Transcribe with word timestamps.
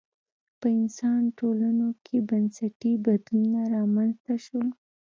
په 0.59 0.67
انسان 0.79 1.21
ټولنو 1.39 1.87
کې 2.05 2.17
بنسټي 2.29 2.93
بدلونونه 3.05 3.61
رامنځته 3.75 4.33
شول 4.45 4.67